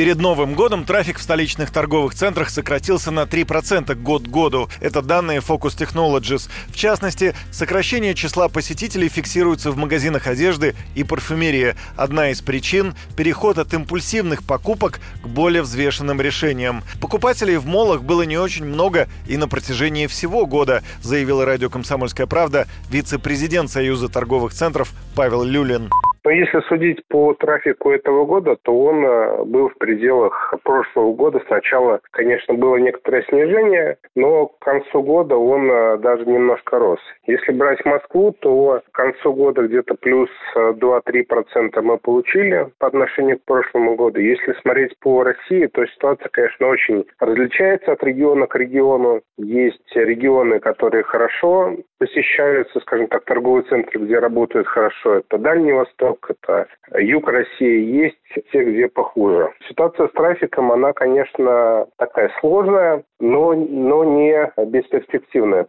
[0.00, 4.70] Перед Новым годом трафик в столичных торговых центрах сократился на 3% год к году.
[4.80, 6.48] Это данные Focus Technologies.
[6.68, 11.74] В частности, сокращение числа посетителей фиксируется в магазинах одежды и парфюмерии.
[11.96, 16.82] Одна из причин– переход от импульсивных покупок к более взвешенным решениям.
[16.98, 22.26] Покупателей в молах было не очень много и на протяжении всего года, заявила радио «Комсомольская
[22.26, 25.90] правда» вице-президент Союза торговых центров Павел Люлин.
[26.24, 31.40] Но если судить по трафику этого года, то он э, был в пределах прошлого года.
[31.46, 37.00] Сначала, конечно, было некоторое снижение, но к концу года он э, даже немножко рос.
[37.26, 43.44] Если брать Москву, то к концу года где-то плюс 2-3% мы получили по отношению к
[43.44, 44.20] прошлому году.
[44.20, 49.22] Если смотреть по России, то ситуация, конечно, очень различается от региона к региону.
[49.38, 55.16] Есть регионы, которые хорошо посещаются, скажем так, торговые центры, где работают хорошо.
[55.16, 56.66] Это Дальний Восток, это
[56.98, 58.16] юг России, есть
[58.50, 59.52] те, где похуже.
[59.68, 65.66] Ситуация с трафиком, она, конечно, такая сложная, но, но не бесперспективная.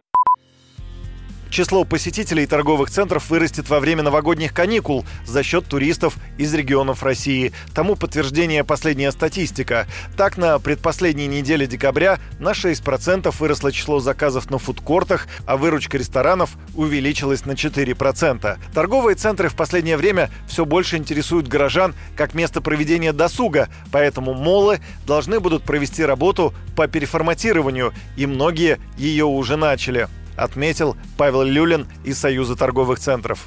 [1.52, 7.52] Число посетителей торговых центров вырастет во время новогодних каникул за счет туристов из регионов России.
[7.74, 9.86] Тому подтверждение последняя статистика.
[10.16, 16.56] Так, на предпоследней неделе декабря на 6% выросло число заказов на фудкортах, а выручка ресторанов
[16.74, 18.56] увеличилась на 4%.
[18.72, 24.80] Торговые центры в последнее время все больше интересуют горожан как место проведения досуга, поэтому молы
[25.06, 32.18] должны будут провести работу по переформатированию, и многие ее уже начали отметил Павел Люлин из
[32.18, 33.46] Союза торговых центров.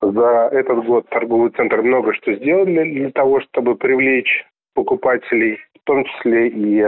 [0.00, 6.04] За этот год торговый центр много что сделали для того, чтобы привлечь покупателей, в том
[6.04, 6.84] числе и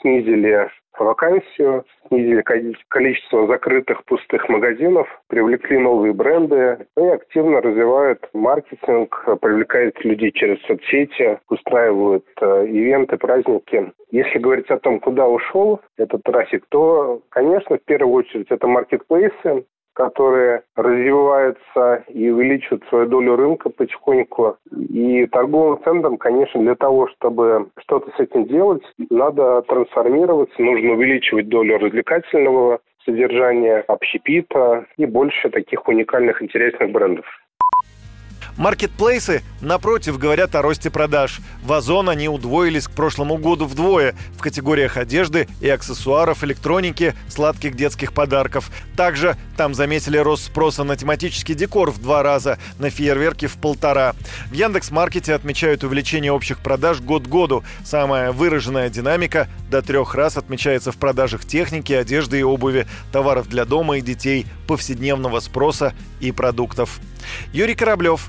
[0.00, 0.68] снизили
[1.02, 2.42] вакансию, снизили
[2.88, 11.38] количество закрытых пустых магазинов, привлекли новые бренды и активно развивают маркетинг, привлекают людей через соцсети,
[11.48, 13.92] устраивают э, ивенты, праздники.
[14.10, 19.64] Если говорить о том, куда ушел этот трафик, то, конечно, в первую очередь это маркетплейсы,
[19.94, 24.56] которые развиваются и увеличивают свою долю рынка потихоньку.
[24.70, 31.48] И торговым центрам, конечно, для того, чтобы что-то с этим делать, надо трансформироваться, нужно увеличивать
[31.48, 37.26] долю развлекательного содержания, общепита и больше таких уникальных интересных брендов.
[38.56, 41.40] Маркетплейсы, напротив, говорят о росте продаж.
[41.62, 47.74] В Озон они удвоились к прошлому году вдвое в категориях одежды и аксессуаров, электроники, сладких
[47.76, 48.70] детских подарков.
[48.94, 54.14] Также там заметили рост спроса на тематический декор в два раза, на фейерверки в полтора.
[54.50, 57.64] В Яндекс.Маркете отмечают увеличение общих продаж год к году.
[57.84, 63.64] Самая выраженная динамика до трех раз отмечается в продажах техники, одежды и обуви, товаров для
[63.64, 67.00] дома и детей, повседневного спроса и продуктов.
[67.52, 68.28] Юрий Кораблев,